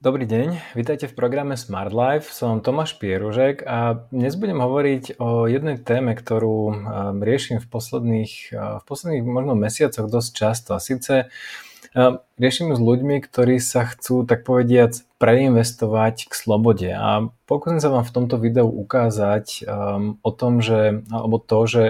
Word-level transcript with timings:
Dobrý 0.00 0.24
deň, 0.24 0.72
vítajte 0.80 1.12
v 1.12 1.12
programe 1.12 1.60
Smart 1.60 1.92
Life. 1.92 2.32
Som 2.32 2.64
Tomáš 2.64 2.96
Pieružek 2.96 3.60
a 3.68 4.08
dnes 4.08 4.32
budem 4.32 4.56
hovoriť 4.56 5.20
o 5.20 5.44
jednej 5.44 5.76
téme, 5.76 6.16
ktorú 6.16 6.56
um, 6.72 6.74
riešim 7.20 7.60
v 7.60 7.68
posledných, 7.68 8.32
uh, 8.56 8.80
v 8.80 8.84
posledných 8.88 9.28
možno 9.28 9.52
mesiacoch 9.60 10.08
dosť 10.08 10.30
často. 10.32 10.72
A 10.72 10.80
síce 10.80 11.28
um, 11.92 12.16
riešim 12.40 12.72
s 12.72 12.80
ľuďmi, 12.80 13.20
ktorí 13.20 13.60
sa 13.60 13.84
chcú, 13.92 14.24
tak 14.24 14.48
povediac, 14.48 14.96
preinvestovať 15.20 16.16
k 16.24 16.32
slobode. 16.32 16.88
A 16.96 17.28
pokúsim 17.44 17.76
sa 17.76 17.92
vám 17.92 18.08
v 18.08 18.14
tomto 18.16 18.40
videu 18.40 18.72
ukázať 18.72 19.68
um, 19.68 20.16
o 20.24 20.32
tom, 20.32 20.64
že, 20.64 21.04
alebo 21.12 21.36
to, 21.36 21.68
že 21.68 21.84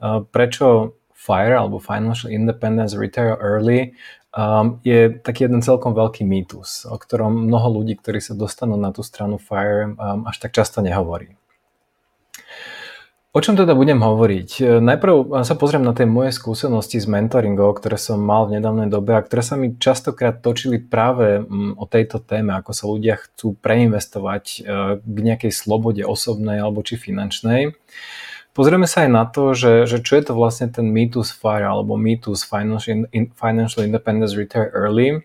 uh, 0.00 0.24
prečo 0.24 0.96
FIRE 1.12 1.60
alebo 1.60 1.84
Financial 1.84 2.32
Independence 2.32 2.96
Retire 2.96 3.36
Early 3.36 3.92
um, 4.32 4.80
je 4.84 5.12
taký 5.20 5.48
jeden 5.48 5.60
celkom 5.60 5.92
veľký 5.92 6.24
mýtus, 6.24 6.88
o 6.88 6.96
ktorom 6.96 7.46
mnoho 7.48 7.80
ľudí, 7.80 7.96
ktorí 8.00 8.20
sa 8.20 8.32
dostanú 8.32 8.80
na 8.80 8.90
tú 8.90 9.04
stranu 9.04 9.36
FIRE, 9.36 9.94
um, 9.94 10.26
až 10.28 10.36
tak 10.40 10.56
často 10.56 10.80
nehovorí. 10.80 11.36
O 13.32 13.40
čom 13.40 13.56
teda 13.56 13.72
budem 13.72 13.96
hovoriť? 13.96 14.60
Najprv 14.84 15.40
sa 15.40 15.56
pozriem 15.56 15.80
na 15.80 15.96
tie 15.96 16.04
moje 16.04 16.36
skúsenosti 16.36 17.00
s 17.00 17.08
mentoringov, 17.08 17.80
ktoré 17.80 17.96
som 17.96 18.20
mal 18.20 18.44
v 18.44 18.60
nedávnej 18.60 18.92
dobe 18.92 19.16
a 19.16 19.24
ktoré 19.24 19.40
sa 19.40 19.56
mi 19.56 19.72
častokrát 19.72 20.44
točili 20.44 20.76
práve 20.76 21.40
mm, 21.40 21.80
o 21.80 21.88
tejto 21.88 22.20
téme, 22.20 22.52
ako 22.52 22.76
sa 22.76 22.84
ľudia 22.84 23.16
chcú 23.16 23.56
preinvestovať 23.56 24.44
k 25.00 25.16
nejakej 25.16 25.48
slobode 25.48 26.04
osobnej 26.04 26.60
alebo 26.60 26.84
či 26.84 27.00
finančnej. 27.00 27.72
Pozrieme 28.52 28.84
sa 28.84 29.08
aj 29.08 29.10
na 29.10 29.24
to, 29.24 29.56
že, 29.56 29.88
že 29.88 30.04
čo 30.04 30.20
je 30.20 30.28
to 30.28 30.36
vlastne 30.36 30.68
ten 30.68 30.84
mýtus 30.84 31.32
FIRE 31.32 31.64
alebo 31.64 31.96
mýtus 31.96 32.44
Financial, 32.44 33.08
Financial 33.32 33.80
Independence 33.80 34.36
Retire 34.36 34.68
Early. 34.76 35.24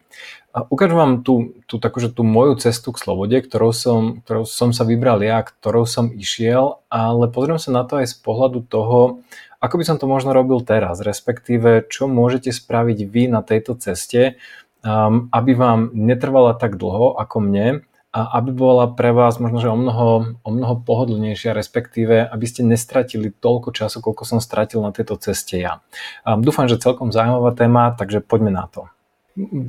A 0.55 0.63
ukážem 0.71 0.95
vám 0.95 1.13
tú, 1.27 1.59
tú, 1.67 1.75
takú, 1.75 1.99
že 1.99 2.07
tú 2.07 2.23
moju 2.23 2.55
cestu 2.55 2.95
k 2.95 3.03
slobode, 3.03 3.35
ktorou 3.35 3.75
som, 3.75 4.23
ktorou 4.23 4.47
som 4.47 4.71
sa 4.71 4.87
vybral 4.87 5.19
ja, 5.19 5.43
ktorou 5.43 5.83
som 5.83 6.09
išiel, 6.15 6.79
ale 6.87 7.27
pozriem 7.27 7.59
sa 7.59 7.75
na 7.75 7.83
to 7.83 7.99
aj 7.99 8.09
z 8.09 8.15
pohľadu 8.23 8.63
toho, 8.65 9.21
ako 9.59 9.75
by 9.75 9.83
som 9.83 9.99
to 9.99 10.07
možno 10.07 10.31
robil 10.31 10.63
teraz, 10.63 11.03
respektíve 11.03 11.85
čo 11.91 12.07
môžete 12.07 12.55
spraviť 12.55 12.99
vy 13.05 13.23
na 13.27 13.43
tejto 13.43 13.75
ceste, 13.75 14.39
um, 14.87 15.27
aby 15.35 15.51
vám 15.51 15.91
netrvala 15.93 16.55
tak 16.55 16.79
dlho 16.79 17.19
ako 17.19 17.43
mne 17.43 17.67
a 18.17 18.41
aby 18.41 18.49
bola 18.49 18.89
pre 18.89 19.13
vás 19.13 19.37
možno, 19.37 19.61
že 19.61 19.69
o 19.69 19.77
mnoho, 19.77 20.33
o 20.41 20.49
mnoho 20.49 20.81
pohodlnejšia, 20.81 21.53
respektíve 21.53 22.25
aby 22.25 22.45
ste 22.49 22.65
nestratili 22.65 23.29
toľko 23.29 23.69
času, 23.77 24.01
koľko 24.01 24.25
som 24.25 24.39
stratil 24.41 24.81
na 24.81 24.89
tejto 24.89 25.21
ceste 25.21 25.61
ja. 25.61 25.85
Dúfam, 26.25 26.65
že 26.65 26.81
celkom 26.81 27.13
zaujímavá 27.13 27.53
téma, 27.53 27.93
takže 27.93 28.25
poďme 28.25 28.49
na 28.49 28.65
to. 28.65 28.89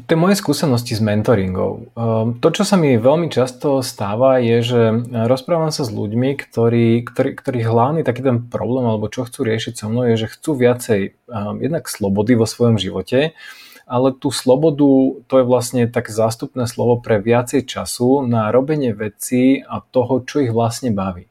Tie 0.08 0.16
moje 0.16 0.40
skúsenosti 0.40 0.96
s 0.96 1.04
mentoringou. 1.04 1.92
To, 2.40 2.48
čo 2.48 2.64
sa 2.64 2.80
mi 2.80 2.96
veľmi 2.96 3.28
často 3.28 3.84
stáva, 3.84 4.40
je, 4.40 4.64
že 4.64 4.82
rozprávam 5.28 5.68
sa 5.68 5.84
s 5.84 5.92
ľuďmi, 5.92 6.40
ktorí, 6.40 7.04
ktorí, 7.04 7.36
ktorí 7.36 7.58
hlavný 7.68 8.00
taký 8.00 8.24
ten 8.24 8.48
problém, 8.48 8.88
alebo 8.88 9.12
čo 9.12 9.28
chcú 9.28 9.44
riešiť 9.44 9.76
so 9.76 9.92
mnou, 9.92 10.08
je, 10.08 10.24
že 10.24 10.32
chcú 10.32 10.56
viacej 10.56 11.12
jednak 11.60 11.84
slobody 11.84 12.32
vo 12.32 12.48
svojom 12.48 12.80
živote, 12.80 13.36
ale 13.88 14.12
tú 14.12 14.28
slobodu, 14.28 15.24
to 15.24 15.34
je 15.40 15.44
vlastne 15.48 15.82
tak 15.88 16.12
zástupné 16.12 16.68
slovo 16.68 17.00
pre 17.00 17.18
viacej 17.18 17.64
času 17.64 18.22
na 18.28 18.52
robenie 18.52 18.92
vecí 18.92 19.64
a 19.64 19.80
toho, 19.80 20.20
čo 20.22 20.44
ich 20.44 20.52
vlastne 20.52 20.92
baví. 20.92 21.26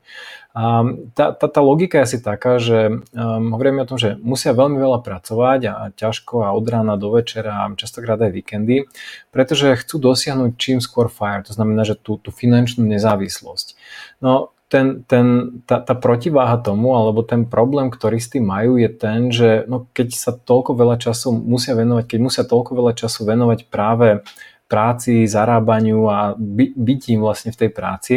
A 0.58 0.82
tá, 1.14 1.38
tá, 1.38 1.46
tá 1.46 1.62
logika 1.62 2.02
je 2.02 2.06
asi 2.10 2.18
taká, 2.18 2.58
že 2.58 2.90
um, 2.90 3.54
hovoríme 3.54 3.86
o 3.86 3.90
tom, 3.94 4.02
že 4.02 4.18
musia 4.26 4.58
veľmi 4.58 4.82
veľa 4.82 5.06
pracovať 5.06 5.60
a, 5.70 5.74
a 5.78 5.86
ťažko 5.94 6.50
a 6.50 6.58
od 6.58 6.66
rána 6.66 6.98
do 6.98 7.14
večera, 7.14 7.70
častokrát 7.78 8.18
aj 8.18 8.34
víkendy, 8.34 8.90
pretože 9.30 9.78
chcú 9.86 10.02
dosiahnuť 10.02 10.58
čím 10.58 10.82
skôr 10.82 11.14
fire, 11.14 11.46
to 11.46 11.54
znamená, 11.54 11.86
že 11.86 11.94
tú, 11.94 12.18
tú 12.18 12.34
finančnú 12.34 12.90
nezávislosť. 12.90 13.78
No 14.18 14.57
ten, 14.68 15.08
ten, 15.08 15.60
tá, 15.64 15.80
tá 15.80 15.96
protiváha 15.96 16.60
tomu, 16.60 16.92
alebo 16.92 17.24
ten 17.24 17.48
problém, 17.48 17.88
ktorý 17.88 18.20
s 18.20 18.28
tým 18.28 18.52
majú, 18.52 18.76
je 18.76 18.90
ten, 18.92 19.32
že 19.32 19.64
no, 19.72 19.88
keď 19.96 20.08
sa 20.12 20.32
toľko 20.36 20.76
veľa 20.76 21.00
času 21.00 21.32
musia 21.32 21.72
venovať, 21.72 22.04
keď 22.04 22.20
musia 22.20 22.44
toľko 22.44 22.76
veľa 22.76 22.94
času 23.00 23.24
venovať 23.24 23.60
práve 23.72 24.20
práci, 24.68 25.24
zarábaniu 25.24 26.12
a 26.12 26.36
by, 26.36 26.76
bytím 26.76 27.24
vlastne 27.24 27.56
v 27.56 27.60
tej 27.66 27.70
práci, 27.72 28.16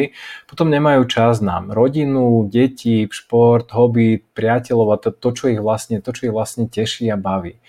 potom 0.50 0.66
nemajú 0.66 1.06
čas 1.06 1.38
na 1.38 1.62
rodinu, 1.62 2.50
deti, 2.50 3.06
šport, 3.06 3.70
hobby, 3.70 4.18
priateľov 4.18 4.88
a 4.90 4.96
to, 4.98 5.14
to, 5.14 5.30
čo 5.30 5.44
ich 5.54 5.62
vlastne, 5.62 6.02
to, 6.02 6.10
čo 6.10 6.26
ich 6.26 6.34
vlastne 6.34 6.66
teší 6.66 7.06
a 7.14 7.16
baví. 7.16 7.62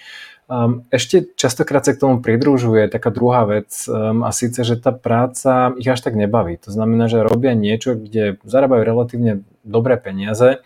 Um, 0.52 0.84
ešte 0.92 1.32
častokrát 1.40 1.88
sa 1.88 1.96
k 1.96 2.04
tomu 2.04 2.20
pridružuje 2.20 2.92
taká 2.92 3.08
druhá 3.08 3.48
vec 3.48 3.72
um, 3.88 4.28
a 4.28 4.36
síce, 4.36 4.68
že 4.68 4.76
tá 4.76 4.92
práca 4.92 5.72
ich 5.80 5.88
až 5.88 6.04
tak 6.04 6.20
nebaví. 6.20 6.60
To 6.68 6.76
znamená, 6.76 7.08
že 7.08 7.24
robia 7.24 7.56
niečo, 7.56 7.96
kde 7.96 8.36
zarábajú 8.44 8.84
relatívne 8.84 9.48
dobré 9.64 9.96
peniaze, 9.96 10.60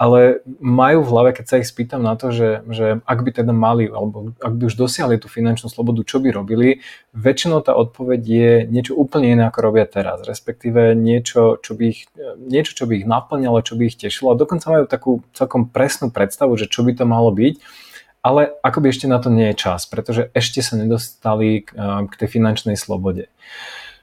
ale 0.00 0.40
majú 0.64 1.04
v 1.04 1.10
hlave, 1.12 1.30
keď 1.36 1.44
sa 1.44 1.60
ich 1.60 1.68
spýtam 1.68 2.00
na 2.00 2.16
to, 2.16 2.32
že, 2.32 2.64
že 2.72 3.04
ak 3.04 3.20
by 3.20 3.30
teda 3.36 3.52
mali, 3.52 3.84
alebo 3.92 4.32
ak 4.40 4.54
by 4.56 4.72
už 4.72 4.80
dosiahli 4.80 5.20
tú 5.20 5.28
finančnú 5.28 5.68
slobodu, 5.68 6.08
čo 6.08 6.24
by 6.24 6.32
robili, 6.32 6.80
väčšinou 7.12 7.60
tá 7.60 7.76
odpoveď 7.76 8.20
je 8.24 8.52
niečo 8.64 8.96
úplne 8.96 9.36
iné, 9.36 9.44
ako 9.44 9.60
robia 9.60 9.84
teraz, 9.84 10.24
respektíve 10.24 10.96
niečo, 10.96 11.60
čo 11.60 11.76
by 11.76 11.84
ich, 11.84 12.08
niečo, 12.40 12.72
čo 12.72 12.88
by 12.88 13.04
ich 13.04 13.04
naplňalo, 13.04 13.60
čo 13.60 13.76
by 13.76 13.92
ich 13.92 14.00
tešilo. 14.00 14.32
A 14.32 14.40
dokonca 14.40 14.72
majú 14.72 14.88
takú 14.88 15.20
celkom 15.36 15.68
presnú 15.68 16.08
predstavu, 16.08 16.56
že 16.56 16.64
čo 16.64 16.80
by 16.80 16.96
to 16.96 17.04
malo 17.04 17.28
byť 17.28 17.60
ale 18.22 18.54
akoby 18.60 18.90
ešte 18.90 19.06
na 19.06 19.22
to 19.22 19.30
nie 19.30 19.52
je 19.52 19.60
čas, 19.60 19.86
pretože 19.86 20.28
ešte 20.34 20.60
sa 20.60 20.74
nedostali 20.76 21.64
k, 21.64 21.74
k 22.08 22.12
tej 22.18 22.28
finančnej 22.28 22.76
slobode. 22.76 23.30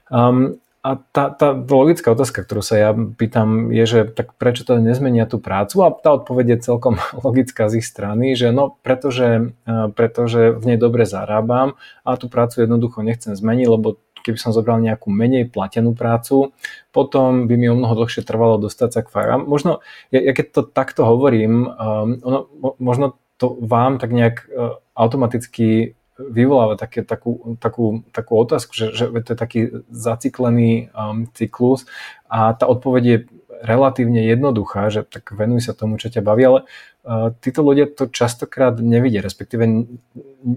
Um, 0.08 0.62
a 0.86 1.02
tá, 1.10 1.34
tá 1.34 1.50
logická 1.50 2.14
otázka, 2.14 2.46
ktorú 2.46 2.62
sa 2.62 2.78
ja 2.78 2.90
pýtam, 2.94 3.74
je, 3.74 3.84
že 3.90 4.00
tak 4.06 4.38
prečo 4.38 4.62
to 4.62 4.78
nezmenia 4.78 5.26
tú 5.26 5.42
prácu? 5.42 5.82
A 5.82 5.90
tá 5.90 6.14
odpoveď 6.14 6.46
je 6.54 6.70
celkom 6.70 7.02
logická 7.26 7.66
z 7.66 7.82
ich 7.82 7.86
strany, 7.90 8.38
že 8.38 8.54
no 8.54 8.78
pretože, 8.86 9.50
pretože 9.98 10.54
v 10.54 10.62
nej 10.62 10.78
dobre 10.78 11.02
zarábam 11.02 11.74
a 12.06 12.14
tú 12.14 12.30
prácu 12.30 12.62
jednoducho 12.62 13.02
nechcem 13.02 13.34
zmeniť, 13.34 13.66
lebo 13.66 13.98
keby 14.22 14.38
som 14.38 14.54
zobral 14.54 14.78
nejakú 14.78 15.10
menej 15.10 15.50
platenú 15.50 15.90
prácu, 15.94 16.54
potom 16.94 17.50
by 17.50 17.54
mi 17.58 17.66
o 17.66 17.78
mnoho 17.78 18.06
dlhšie 18.06 18.22
trvalo 18.22 18.58
dostať 18.58 18.90
sa 18.90 19.00
k 19.02 19.10
fajram. 19.10 19.42
Možno, 19.46 19.82
ja, 20.14 20.22
ja 20.22 20.32
keď 20.34 20.46
to 20.50 20.62
takto 20.66 21.02
hovorím, 21.02 21.66
um, 21.66 22.18
ono, 22.22 22.46
možno 22.78 23.18
to 23.36 23.56
vám 23.60 23.98
tak 23.98 24.12
nejak 24.12 24.48
e, 24.48 24.80
automaticky 24.96 25.96
vyvoláva 26.16 26.80
také, 26.80 27.04
takú, 27.04 27.56
takú, 27.60 28.00
takú 28.08 28.32
otázku, 28.40 28.72
že, 28.72 28.96
že 28.96 29.12
to 29.12 29.36
je 29.36 29.38
taký 29.38 29.60
zaciklený 29.92 30.88
um, 30.96 31.28
cyklus 31.36 31.84
a 32.24 32.56
tá 32.56 32.64
odpoveď 32.64 33.02
je 33.04 33.18
relatívne 33.60 34.24
jednoduchá, 34.24 34.88
že 34.92 35.04
tak 35.04 35.32
venuj 35.32 35.64
sa 35.68 35.76
tomu, 35.76 35.96
čo 36.00 36.08
ťa 36.08 36.24
baví, 36.24 36.44
ale 36.44 36.60
uh, 37.04 37.32
títo 37.40 37.60
ľudia 37.60 37.88
to 37.88 38.08
častokrát 38.08 38.80
nevidia, 38.80 39.20
respektíve 39.20 39.64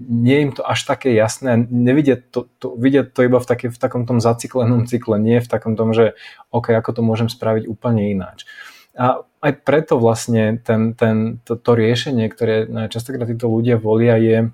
nie 0.08 0.36
je 0.36 0.44
im 0.48 0.52
to 0.52 0.64
až 0.64 0.88
také 0.88 1.12
jasné, 1.12 1.60
nevidia 1.68 2.16
to, 2.16 2.48
to, 2.56 2.76
vidia 2.76 3.04
to 3.04 3.24
iba 3.24 3.40
v, 3.40 3.46
také, 3.48 3.66
v 3.68 3.78
takom 3.80 4.08
tom 4.08 4.20
zaciklenom 4.20 4.88
cykle, 4.88 5.20
nie 5.20 5.44
v 5.44 5.48
takom 5.48 5.76
tom, 5.76 5.92
že 5.92 6.16
OK, 6.52 6.72
ako 6.72 7.00
to 7.00 7.02
môžem 7.04 7.28
spraviť 7.28 7.68
úplne 7.68 8.12
ináč. 8.12 8.48
A 8.96 9.24
aj 9.40 9.52
preto 9.64 9.96
vlastne 9.96 10.60
ten, 10.60 10.92
ten, 10.92 11.40
to, 11.48 11.56
to 11.56 11.72
riešenie, 11.72 12.28
ktoré 12.28 12.68
častokrát 12.92 13.24
títo 13.24 13.48
ľudia 13.48 13.80
volia, 13.80 14.20
je, 14.20 14.52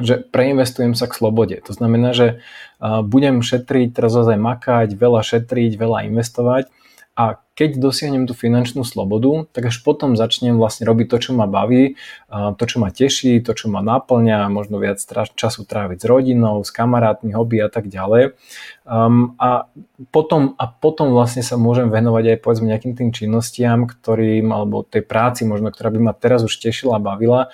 že 0.00 0.24
preinvestujem 0.28 0.96
sa 0.96 1.04
k 1.04 1.16
slobode. 1.16 1.56
To 1.68 1.72
znamená, 1.76 2.16
že 2.16 2.40
budem 2.80 3.44
šetriť, 3.44 3.92
teraz 3.92 4.16
aj 4.16 4.40
makať, 4.40 4.88
veľa 4.96 5.20
šetriť, 5.20 5.76
veľa 5.76 6.08
investovať 6.08 6.72
a 7.16 7.40
keď 7.56 7.80
dosiahnem 7.80 8.28
tú 8.28 8.36
finančnú 8.36 8.84
slobodu, 8.84 9.48
tak 9.48 9.72
až 9.72 9.80
potom 9.80 10.12
začnem 10.12 10.60
vlastne 10.60 10.84
robiť 10.84 11.08
to, 11.08 11.16
čo 11.16 11.30
ma 11.32 11.48
baví, 11.48 11.96
to, 12.28 12.64
čo 12.68 12.76
ma 12.76 12.92
teší, 12.92 13.40
to, 13.40 13.56
čo 13.56 13.72
ma 13.72 13.80
naplňa, 13.80 14.52
možno 14.52 14.76
viac 14.76 15.00
času 15.32 15.64
tráviť 15.64 15.96
s 15.96 16.04
rodinou, 16.04 16.60
s 16.60 16.68
kamarátmi, 16.68 17.32
hobby 17.32 17.64
a 17.64 17.72
tak 17.72 17.88
ďalej. 17.88 18.36
Um, 18.84 19.32
a, 19.40 19.64
potom, 20.12 20.52
a 20.60 20.68
potom 20.68 21.16
vlastne 21.16 21.40
sa 21.40 21.56
môžem 21.56 21.88
venovať 21.88 22.36
aj 22.36 22.38
povedzme 22.44 22.68
nejakým 22.68 22.92
tým 22.92 23.08
činnostiam, 23.16 23.88
ktorým, 23.88 24.52
alebo 24.52 24.84
tej 24.84 25.00
práci 25.08 25.48
možno, 25.48 25.72
ktorá 25.72 25.88
by 25.88 26.00
ma 26.04 26.12
teraz 26.12 26.44
už 26.44 26.52
tešila 26.60 27.00
a 27.00 27.02
bavila, 27.02 27.48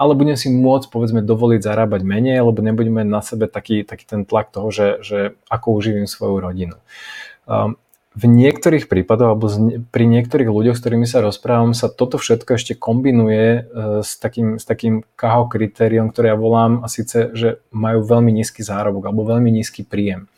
ale 0.00 0.16
budem 0.16 0.40
si 0.40 0.48
môcť 0.48 0.88
povedzme 0.88 1.20
dovoliť 1.20 1.60
zarábať 1.60 2.00
menej, 2.00 2.40
lebo 2.40 2.64
nebudeme 2.64 3.04
na 3.04 3.20
sebe 3.20 3.52
taký, 3.52 3.84
taký 3.84 4.08
ten 4.08 4.24
tlak 4.24 4.48
toho, 4.48 4.72
že, 4.72 5.04
že 5.04 5.36
ako 5.52 5.76
uživím 5.76 6.08
svoju 6.08 6.40
rodinu. 6.40 6.80
Um, 7.44 7.76
v 8.12 8.24
niektorých 8.28 8.92
prípadoch 8.92 9.28
alebo 9.32 9.46
pri 9.88 10.04
niektorých 10.04 10.52
ľuďoch, 10.52 10.76
s 10.76 10.82
ktorými 10.84 11.08
sa 11.08 11.24
rozprávam, 11.24 11.72
sa 11.72 11.88
toto 11.88 12.20
všetko 12.20 12.60
ešte 12.60 12.72
kombinuje 12.76 13.46
e, 13.48 13.60
s 14.04 14.20
takým, 14.20 14.60
s 14.60 14.68
takým 14.68 15.00
KHO 15.16 15.48
kritériom, 15.48 16.12
ktoré 16.12 16.32
ja 16.32 16.36
volám 16.36 16.84
a 16.84 16.92
síce, 16.92 17.32
že 17.32 17.64
majú 17.72 18.04
veľmi 18.04 18.28
nízky 18.28 18.60
zárobok 18.60 19.08
alebo 19.08 19.24
veľmi 19.24 19.48
nízky 19.48 19.80
príjem. 19.80 20.28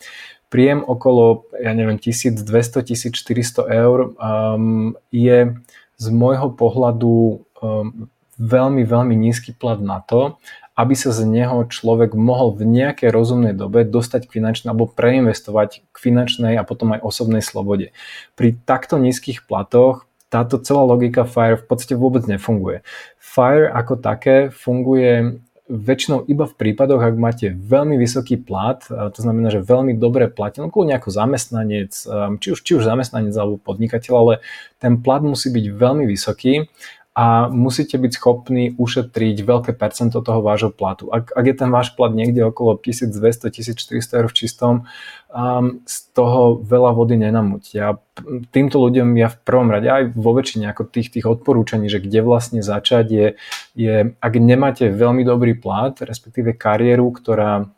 Príjem 0.47 0.87
okolo, 0.87 1.51
ja 1.59 1.75
neviem, 1.75 1.99
1200-1400 1.99 3.67
eur 3.67 4.15
um, 4.15 4.95
je 5.11 5.51
z 5.99 6.05
môjho 6.15 6.55
pohľadu 6.55 7.43
um, 7.59 8.07
veľmi, 8.39 8.83
veľmi 8.83 9.15
nízky 9.15 9.55
plat 9.55 9.79
na 9.79 10.03
to, 10.03 10.37
aby 10.75 10.91
sa 10.91 11.15
z 11.15 11.23
neho 11.23 11.63
človek 11.71 12.11
mohol 12.19 12.51
v 12.51 12.67
nejakej 12.67 13.07
rozumnej 13.07 13.55
dobe 13.55 13.87
dostať 13.87 14.27
k 14.27 14.39
finančnej 14.39 14.75
alebo 14.75 14.91
preinvestovať 14.91 15.87
k 15.87 15.97
finančnej 15.97 16.59
a 16.59 16.67
potom 16.67 16.91
aj 16.91 16.99
osobnej 16.99 17.39
slobode. 17.39 17.95
Pri 18.35 18.59
takto 18.67 18.99
nízkych 18.99 19.47
platoch 19.47 20.03
táto 20.27 20.59
celá 20.59 20.83
logika 20.83 21.23
FIRE 21.23 21.63
v 21.63 21.65
podstate 21.69 21.95
vôbec 21.95 22.27
nefunguje. 22.27 22.83
FIRE 23.15 23.71
ako 23.71 24.03
také 24.03 24.51
funguje 24.51 25.39
väčšinou 25.65 26.29
iba 26.29 26.45
v 26.45 26.57
prípadoch, 26.59 27.01
ak 27.01 27.15
máte 27.17 27.49
veľmi 27.49 27.97
vysoký 27.97 28.37
plat, 28.37 28.85
to 28.85 29.17
znamená, 29.17 29.49
že 29.49 29.65
veľmi 29.65 29.97
dobre 29.97 30.29
platený, 30.29 30.69
no 30.69 30.69
ako 30.69 31.09
zamestnanec, 31.09 31.89
či 32.37 32.47
už, 32.53 32.59
či 32.61 32.71
už 32.77 32.85
zamestnanec 32.85 33.33
alebo 33.33 33.57
podnikateľ, 33.57 34.13
ale 34.13 34.33
ten 34.77 35.01
plat 35.01 35.25
musí 35.25 35.49
byť 35.49 35.65
veľmi 35.73 36.05
vysoký 36.05 36.69
a 37.15 37.47
musíte 37.47 37.95
byť 37.95 38.11
schopní 38.11 38.75
ušetriť 38.75 39.39
veľké 39.39 39.71
percento 39.79 40.19
toho 40.19 40.43
vášho 40.43 40.67
platu. 40.67 41.07
Ak, 41.07 41.31
ak 41.31 41.45
je 41.47 41.55
ten 41.55 41.71
váš 41.71 41.95
plat 41.95 42.11
niekde 42.11 42.43
okolo 42.43 42.75
1200-1400 42.75 44.19
eur 44.19 44.27
v 44.27 44.35
čistom, 44.35 44.73
um, 45.31 45.79
z 45.87 45.95
toho 46.11 46.59
veľa 46.59 46.91
vody 46.91 47.15
nenamútia. 47.15 47.95
Týmto 48.51 48.83
ľuďom 48.83 49.15
ja 49.15 49.31
v 49.31 49.37
prvom 49.47 49.71
rade 49.71 49.87
aj 49.87 50.11
vo 50.11 50.35
väčšine 50.35 50.67
ako 50.75 50.91
tých, 50.91 51.15
tých 51.15 51.23
odporúčaní, 51.23 51.87
že 51.87 52.03
kde 52.03 52.19
vlastne 52.19 52.59
začať 52.59 53.05
je, 53.07 53.27
je, 53.79 53.95
ak 54.19 54.33
nemáte 54.35 54.91
veľmi 54.91 55.23
dobrý 55.23 55.55
plat, 55.55 55.95
respektíve 55.95 56.51
kariéru, 56.59 57.15
ktorá 57.15 57.71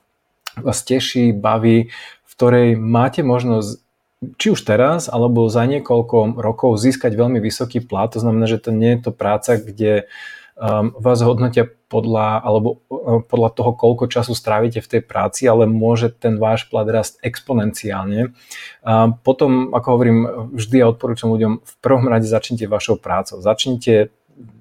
vás 0.58 0.82
teší, 0.82 1.38
baví, 1.38 1.94
v 2.26 2.32
ktorej 2.34 2.74
máte 2.74 3.22
možnosť 3.22 3.86
či 4.18 4.50
už 4.50 4.66
teraz, 4.66 5.06
alebo 5.06 5.46
za 5.46 5.70
niekoľko 5.70 6.42
rokov 6.42 6.82
získať 6.82 7.14
veľmi 7.14 7.38
vysoký 7.38 7.86
plat. 7.86 8.10
To 8.18 8.20
znamená, 8.22 8.50
že 8.50 8.58
to 8.58 8.74
nie 8.74 8.98
je 8.98 9.10
to 9.10 9.12
práca, 9.14 9.62
kde 9.62 10.10
um, 10.58 10.90
vás 10.98 11.22
hodnotia 11.22 11.70
podľa, 11.88 12.42
alebo 12.42 12.82
uh, 12.90 13.22
podľa 13.22 13.50
toho, 13.54 13.72
koľko 13.78 14.10
času 14.10 14.34
strávite 14.34 14.82
v 14.82 14.90
tej 14.98 15.02
práci, 15.06 15.46
ale 15.46 15.70
môže 15.70 16.10
ten 16.10 16.42
váš 16.42 16.66
plat 16.66 16.90
rast 16.90 17.22
exponenciálne. 17.22 18.34
Um, 18.82 19.14
potom, 19.22 19.70
ako 19.78 19.88
hovorím, 19.94 20.18
vždy 20.50 20.82
ja 20.82 20.90
odporúčam 20.90 21.30
ľuďom, 21.30 21.62
v 21.62 21.74
prvom 21.78 22.10
rade 22.10 22.26
začnite 22.26 22.66
vašou 22.66 22.98
prácou. 22.98 23.38
Začnite, 23.38 24.10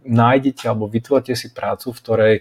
nájdete 0.04 0.68
alebo 0.68 0.84
vytvorte 0.84 1.32
si 1.32 1.48
prácu, 1.48 1.96
v 1.96 2.00
ktorej 2.04 2.34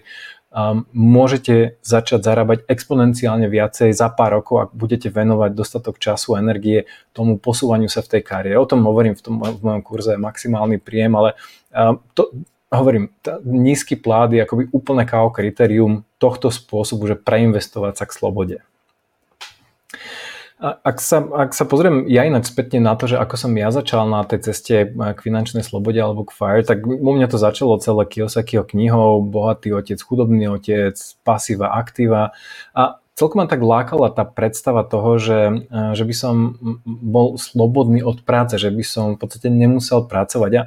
um, 0.56 0.88
môžete 0.96 1.76
začať 1.84 2.24
zarábať 2.24 2.58
exponenciálne 2.64 3.44
viacej 3.46 3.92
za 3.92 4.08
pár 4.08 4.40
rokov, 4.40 4.56
ak 4.64 4.70
budete 4.72 5.12
venovať 5.12 5.52
dostatok 5.52 6.00
času 6.00 6.34
a 6.34 6.40
energie 6.40 6.88
tomu 7.12 7.36
posúvaniu 7.36 7.92
sa 7.92 8.00
v 8.00 8.16
tej 8.16 8.22
kariére. 8.24 8.56
O 8.56 8.64
tom 8.64 8.80
hovorím 8.88 9.12
v, 9.12 9.22
tom, 9.22 9.36
v 9.44 9.60
mojom 9.60 9.82
kurze 9.84 10.16
maximálny 10.16 10.80
príjem, 10.80 11.12
ale 11.12 11.36
um, 11.76 12.00
to, 12.16 12.32
hovorím, 12.72 13.12
tá, 13.20 13.38
nízky 13.44 13.94
plát 14.00 14.32
je 14.32 14.40
akoby 14.40 14.72
úplne 14.72 15.04
kao 15.04 15.28
kritérium 15.28 16.08
tohto 16.16 16.48
spôsobu, 16.48 17.12
že 17.12 17.20
preinvestovať 17.20 17.94
sa 18.00 18.04
k 18.08 18.16
slobode. 18.16 18.56
Ak 20.56 21.04
sa, 21.04 21.20
ak 21.20 21.52
sa 21.52 21.68
pozriem 21.68 22.08
ja 22.08 22.24
ináč 22.24 22.48
spätne 22.48 22.80
na 22.80 22.96
to, 22.96 23.04
že 23.04 23.20
ako 23.20 23.36
som 23.36 23.52
ja 23.60 23.68
začal 23.68 24.08
na 24.08 24.24
tej 24.24 24.52
ceste 24.52 24.88
k 24.88 25.18
finančnej 25.20 25.60
slobode 25.60 26.00
alebo 26.00 26.24
k 26.24 26.32
FIRE, 26.32 26.64
tak 26.64 26.88
u 26.88 27.12
mňa 27.12 27.28
to 27.28 27.36
začalo 27.36 27.76
celé 27.76 28.08
Kiyosakiho 28.08 28.64
knihou 28.64 29.20
Bohatý 29.20 29.76
otec, 29.76 30.00
chudobný 30.00 30.48
otec, 30.48 30.96
pasíva, 31.28 31.76
aktíva 31.76 32.32
a 32.72 33.04
celkom 33.16 33.44
ma 33.44 33.46
tak 33.48 33.60
lákala 33.60 34.08
tá 34.12 34.24
predstava 34.24 34.80
toho, 34.80 35.20
že, 35.20 35.40
že 35.68 36.04
by 36.08 36.14
som 36.16 36.34
bol 36.84 37.36
slobodný 37.36 38.00
od 38.00 38.24
práce, 38.24 38.56
že 38.56 38.72
by 38.72 38.84
som 38.84 39.06
v 39.16 39.20
podstate 39.20 39.52
nemusel 39.52 40.08
pracovať. 40.08 40.52
A 40.56 40.62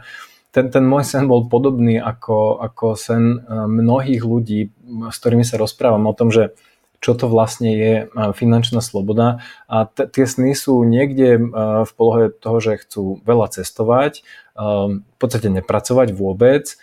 ten, 0.49 0.73
ten 0.73 0.81
môj 0.81 1.05
sen 1.05 1.29
bol 1.29 1.45
podobný 1.45 2.01
ako, 2.01 2.57
ako 2.57 2.97
sen 2.97 3.41
mnohých 3.49 4.25
ľudí, 4.25 4.73
s 5.13 5.17
ktorými 5.21 5.45
sa 5.45 5.61
rozprávam 5.61 6.09
o 6.09 6.17
tom, 6.17 6.33
že 6.33 6.57
čo 6.99 7.15
to 7.15 7.31
vlastne 7.31 7.71
je 7.71 7.93
finančná 8.35 8.83
sloboda. 8.83 9.39
A 9.71 9.87
t- 9.87 10.07
tie 10.07 10.27
sny 10.27 10.51
sú 10.51 10.83
niekde 10.83 11.39
v 11.87 11.91
polohe 11.95 12.29
toho, 12.31 12.59
že 12.59 12.83
chcú 12.83 13.23
veľa 13.23 13.55
cestovať, 13.55 14.23
v 14.59 15.17
podstate 15.17 15.47
nepracovať 15.47 16.11
vôbec 16.11 16.75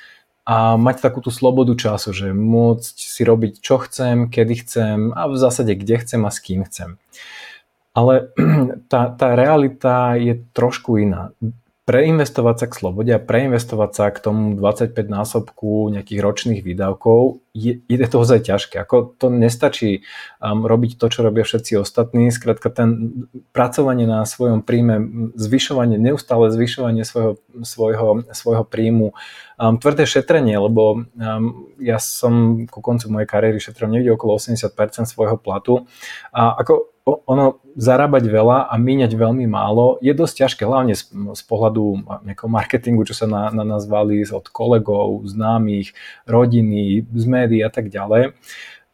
a 0.46 0.78
mať 0.78 1.02
takú 1.02 1.20
tú 1.20 1.34
slobodu 1.34 1.74
času, 1.74 2.14
že 2.14 2.30
môcť 2.30 2.96
si 2.96 3.22
robiť 3.26 3.60
čo 3.60 3.82
chcem, 3.82 4.30
kedy 4.30 4.54
chcem 4.62 4.98
a 5.12 5.26
v 5.26 5.36
zásade 5.36 5.74
kde 5.74 6.00
chcem 6.00 6.22
a 6.24 6.30
s 6.30 6.38
kým 6.38 6.62
chcem. 6.64 6.96
Ale 7.92 8.30
tá, 8.92 9.10
tá 9.10 9.28
realita 9.34 10.14
je 10.16 10.38
trošku 10.54 11.02
iná 11.02 11.34
preinvestovať 11.86 12.56
sa 12.58 12.66
k 12.66 12.76
slobode 12.82 13.12
a 13.14 13.22
preinvestovať 13.22 13.90
sa 13.94 14.06
k 14.10 14.18
tomu 14.18 14.58
25 14.58 14.90
násobku 15.06 15.86
nejakých 15.94 16.18
ročných 16.18 16.60
výdavkov 16.66 17.38
je, 17.54 17.78
je 17.86 18.08
to 18.10 18.18
ozaj 18.18 18.42
ťažké. 18.42 18.82
Ako 18.82 19.14
to 19.14 19.30
nestačí 19.30 20.02
um, 20.42 20.66
robiť 20.66 20.98
to, 20.98 21.06
čo 21.06 21.22
robia 21.22 21.46
všetci 21.46 21.78
ostatní. 21.78 22.34
Skrátka 22.34 22.74
ten 22.74 23.14
pracovanie 23.54 24.04
na 24.04 24.26
svojom 24.26 24.66
príjme, 24.66 25.30
zvyšovanie, 25.38 25.96
neustále 25.96 26.50
zvyšovanie 26.50 27.06
svojho, 27.06 27.38
svojho, 27.62 28.26
svojho 28.34 28.64
príjmu, 28.66 29.14
um, 29.60 29.76
tvrdé 29.80 30.04
šetrenie, 30.06 30.56
lebo 30.56 31.04
um, 31.04 31.04
ja 31.80 32.00
som 32.00 32.64
ku 32.68 32.80
koncu 32.80 33.08
mojej 33.12 33.28
kariéry 33.28 33.58
šetril 33.60 33.90
niekde 33.90 34.14
okolo 34.14 34.36
80% 34.36 34.72
svojho 35.08 35.36
platu 35.40 35.88
a 36.32 36.56
ako 36.60 36.96
ono 37.06 37.62
zarábať 37.78 38.26
veľa 38.26 38.66
a 38.66 38.74
míňať 38.74 39.14
veľmi 39.14 39.46
málo 39.46 39.94
je 40.02 40.10
dosť 40.10 40.34
ťažké, 40.42 40.62
hlavne 40.66 40.98
z, 40.98 41.06
z 41.14 41.42
pohľadu 41.46 42.02
nejakého 42.26 42.50
marketingu, 42.50 43.06
čo 43.06 43.14
sa 43.14 43.30
na, 43.30 43.46
na 43.54 43.62
nás 43.62 43.86
valí 43.86 44.26
od 44.26 44.50
kolegov, 44.50 45.22
známych, 45.22 45.94
rodiny, 46.26 47.06
z 47.06 47.24
médií 47.30 47.62
a 47.62 47.70
tak 47.70 47.94
ďalej. 47.94 48.34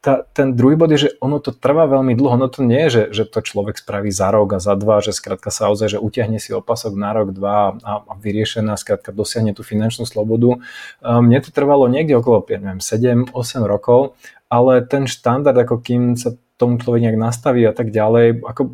Tá, 0.02 0.26
ten 0.34 0.58
druhý 0.58 0.74
bod 0.74 0.90
je, 0.90 1.06
že 1.06 1.10
ono 1.22 1.38
to 1.38 1.54
trvá 1.54 1.86
veľmi 1.86 2.18
dlho. 2.18 2.34
Ono 2.34 2.50
to 2.50 2.66
nie 2.66 2.90
je, 2.90 2.90
že, 2.90 3.02
že 3.14 3.24
to 3.30 3.38
človek 3.38 3.78
spraví 3.78 4.10
za 4.10 4.34
rok 4.34 4.50
a 4.50 4.58
za 4.58 4.74
dva, 4.74 4.98
že 4.98 5.14
skrátka 5.14 5.54
sa 5.54 5.70
ozaj, 5.70 5.94
že 5.94 6.02
utiahne 6.02 6.42
si 6.42 6.50
opasok 6.50 6.98
na 6.98 7.14
rok, 7.14 7.30
dva 7.30 7.78
a, 7.86 8.02
a 8.02 8.12
vyriešená, 8.18 8.74
skrátka 8.74 9.14
dosiahne 9.14 9.54
tú 9.54 9.62
finančnú 9.62 10.02
slobodu. 10.02 10.58
Mne 11.06 11.38
to 11.38 11.54
trvalo 11.54 11.86
niekde 11.86 12.18
okolo, 12.18 12.42
neviem, 12.50 12.82
7-8 12.82 13.30
rokov, 13.62 14.18
ale 14.50 14.82
ten 14.82 15.06
štandard, 15.06 15.54
ako 15.54 15.78
kým 15.78 16.18
sa 16.18 16.34
tomu 16.62 16.78
človek 16.78 17.02
nejak 17.02 17.18
nastaví 17.18 17.66
a 17.66 17.74
tak 17.74 17.90
ďalej, 17.90 18.46
ako 18.46 18.70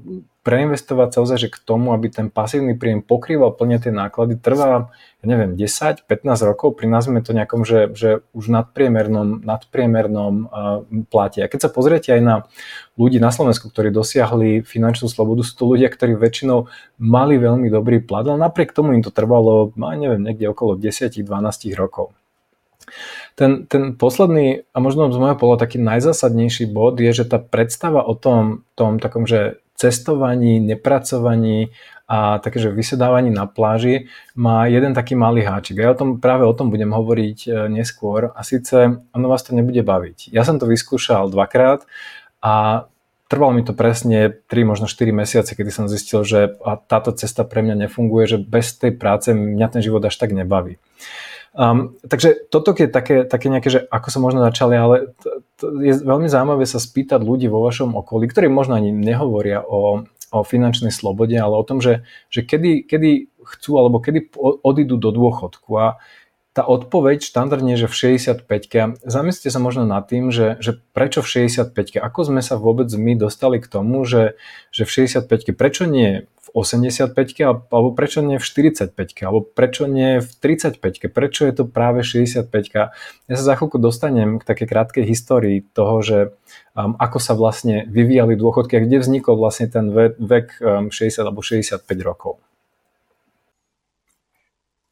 preinvestovať 0.48 1.08
sa 1.12 1.18
ozaj, 1.28 1.38
že 1.44 1.48
k 1.52 1.60
tomu, 1.60 1.92
aby 1.92 2.08
ten 2.08 2.32
pasívny 2.32 2.72
príjem 2.72 3.04
pokrýval 3.04 3.52
plne 3.52 3.76
tie 3.84 3.92
náklady, 3.92 4.40
trvá, 4.40 4.88
ja 5.20 5.26
neviem, 5.28 5.52
10-15 5.60 6.08
rokov, 6.48 6.72
pri 6.72 6.88
nazvime 6.88 7.20
to 7.20 7.36
nejakom, 7.36 7.68
že, 7.68 7.92
že 7.92 8.24
už 8.32 8.48
nadpriemernom, 8.48 9.44
nadpriemernom 9.44 10.34
uh, 10.48 10.48
plate. 11.12 11.44
A 11.44 11.50
keď 11.52 11.68
sa 11.68 11.70
pozriete 11.72 12.16
aj 12.16 12.22
na 12.24 12.34
ľudí 12.96 13.20
na 13.20 13.28
Slovensku, 13.28 13.68
ktorí 13.68 13.92
dosiahli 13.92 14.64
finančnú 14.64 15.12
slobodu, 15.12 15.44
sú 15.44 15.52
to 15.52 15.64
ľudia, 15.68 15.92
ktorí 15.92 16.16
väčšinou 16.16 16.72
mali 16.96 17.36
veľmi 17.36 17.68
dobrý 17.68 18.00
plat, 18.00 18.24
ale 18.24 18.40
napriek 18.40 18.72
tomu 18.72 18.96
im 18.96 19.04
to 19.04 19.12
trvalo, 19.12 19.76
no, 19.76 19.84
neviem, 19.92 20.24
niekde 20.24 20.48
okolo 20.48 20.80
10-12 20.80 21.28
rokov. 21.76 22.17
Ten, 23.38 23.66
ten 23.70 23.94
posledný 23.94 24.68
a 24.72 24.78
možno 24.78 25.10
z 25.12 25.18
môjho 25.18 25.38
pohľadu 25.38 25.64
taký 25.64 25.78
najzásadnejší 25.78 26.70
bod 26.70 26.98
je, 26.98 27.10
že 27.12 27.24
tá 27.28 27.38
predstava 27.38 28.02
o 28.04 28.14
tom, 28.18 28.66
tom 28.74 28.98
takom, 28.98 29.24
že 29.24 29.62
cestovaní, 29.78 30.58
nepracovaní 30.58 31.70
a 32.08 32.42
také, 32.42 32.58
že 32.58 32.74
vysedávaní 32.74 33.30
na 33.30 33.46
pláži 33.46 34.10
má 34.34 34.66
jeden 34.66 34.96
taký 34.96 35.14
malý 35.14 35.46
háčik. 35.46 35.78
Ja 35.78 35.94
o 35.94 35.98
tom, 35.98 36.18
práve 36.18 36.48
o 36.48 36.56
tom 36.56 36.72
budem 36.72 36.90
hovoriť 36.90 37.38
e, 37.46 37.48
neskôr 37.70 38.34
a 38.34 38.40
síce 38.42 38.98
ono 39.12 39.26
vás 39.28 39.44
to 39.44 39.54
nebude 39.54 39.84
baviť. 39.84 40.34
Ja 40.34 40.42
som 40.42 40.58
to 40.58 40.66
vyskúšal 40.66 41.30
dvakrát 41.30 41.86
a 42.42 42.88
trvalo 43.28 43.52
mi 43.52 43.62
to 43.62 43.76
presne 43.76 44.40
3, 44.48 44.64
možno 44.64 44.88
4 44.88 45.12
mesiace, 45.12 45.52
kedy 45.52 45.68
som 45.68 45.86
zistil, 45.86 46.24
že 46.24 46.56
táto 46.88 47.12
cesta 47.12 47.44
pre 47.44 47.60
mňa 47.60 47.86
nefunguje, 47.86 48.24
že 48.24 48.38
bez 48.40 48.72
tej 48.74 48.96
práce 48.96 49.36
mňa 49.36 49.68
ten 49.68 49.84
život 49.84 50.00
až 50.00 50.16
tak 50.16 50.32
nebaví. 50.32 50.80
Um, 51.58 51.98
takže 52.06 52.46
toto 52.54 52.70
je 52.70 52.86
také, 52.86 53.26
také 53.26 53.50
nejaké, 53.50 53.66
že 53.66 53.80
ako 53.90 54.08
sa 54.14 54.18
možno 54.22 54.46
začali, 54.46 54.78
ale 54.78 55.10
to, 55.18 55.42
to 55.58 55.64
je 55.82 56.06
veľmi 56.06 56.30
zaujímavé 56.30 56.62
sa 56.62 56.78
spýtať 56.78 57.18
ľudí 57.18 57.50
vo 57.50 57.66
vašom 57.66 57.98
okolí, 57.98 58.30
ktorí 58.30 58.46
možno 58.46 58.78
ani 58.78 58.94
nehovoria 58.94 59.66
o, 59.66 60.06
o 60.06 60.38
finančnej 60.46 60.94
slobode, 60.94 61.34
ale 61.34 61.58
o 61.58 61.66
tom, 61.66 61.82
že, 61.82 62.06
že 62.30 62.46
kedy, 62.46 62.86
kedy 62.86 63.34
chcú 63.42 63.74
alebo 63.74 63.98
kedy 63.98 64.30
odídu 64.38 65.02
do 65.02 65.10
dôchodku. 65.10 65.70
A 65.74 65.98
tá 66.58 66.66
odpoveď 66.66 67.22
štandardne, 67.22 67.78
že 67.78 67.86
v 67.86 68.18
65 68.18 69.06
zamyslite 69.06 69.54
sa 69.54 69.62
možno 69.62 69.86
nad 69.86 70.10
tým, 70.10 70.34
že, 70.34 70.58
že 70.58 70.82
prečo 70.90 71.22
v 71.22 71.46
65 71.54 72.02
ako 72.02 72.20
sme 72.26 72.42
sa 72.42 72.58
vôbec 72.58 72.90
my 72.90 73.14
dostali 73.14 73.62
k 73.62 73.70
tomu, 73.70 74.02
že, 74.02 74.34
že 74.74 74.82
v 74.82 75.06
65 75.06 75.54
prečo 75.54 75.86
nie 75.86 76.26
v 76.26 76.48
85 76.50 77.14
alebo 77.46 77.94
prečo 77.94 78.26
nie 78.26 78.42
v 78.42 78.42
45 78.42 78.90
alebo 79.22 79.46
prečo 79.46 79.86
nie 79.86 80.18
v 80.18 80.30
35 80.34 80.82
prečo 81.14 81.46
je 81.46 81.54
to 81.54 81.62
práve 81.62 82.02
65 82.02 82.50
Ja 83.30 83.34
sa 83.38 83.44
za 83.46 83.54
chvíľku 83.54 83.78
dostanem 83.78 84.42
k 84.42 84.48
takej 84.48 84.66
krátkej 84.66 85.04
histórii 85.06 85.62
toho, 85.62 86.02
že 86.02 86.18
um, 86.74 86.98
ako 86.98 87.22
sa 87.22 87.38
vlastne 87.38 87.86
vyvíjali 87.86 88.34
dôchodky 88.34 88.74
a 88.74 88.82
kde 88.82 88.98
vznikol 88.98 89.38
vlastne 89.38 89.70
ten 89.70 89.94
vek, 89.94 90.18
vek 90.18 90.46
um, 90.58 90.90
60 90.90 91.22
alebo 91.22 91.38
65 91.38 91.86
rokov. 92.02 92.42